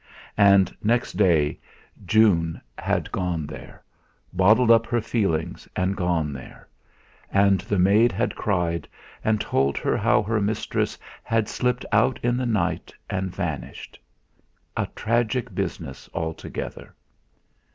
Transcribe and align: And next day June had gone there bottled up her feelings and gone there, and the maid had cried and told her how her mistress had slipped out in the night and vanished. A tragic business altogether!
And 0.39 0.75
next 0.81 1.13
day 1.13 1.59
June 2.07 2.59
had 2.75 3.11
gone 3.11 3.45
there 3.45 3.83
bottled 4.33 4.71
up 4.71 4.87
her 4.87 4.99
feelings 4.99 5.67
and 5.75 5.95
gone 5.95 6.33
there, 6.33 6.67
and 7.31 7.61
the 7.61 7.77
maid 7.77 8.11
had 8.11 8.35
cried 8.35 8.87
and 9.23 9.39
told 9.39 9.77
her 9.77 9.95
how 9.95 10.23
her 10.23 10.41
mistress 10.41 10.97
had 11.21 11.47
slipped 11.47 11.85
out 11.91 12.19
in 12.23 12.35
the 12.35 12.47
night 12.47 12.91
and 13.11 13.29
vanished. 13.29 13.99
A 14.75 14.87
tragic 14.95 15.53
business 15.53 16.09
altogether! 16.15 16.95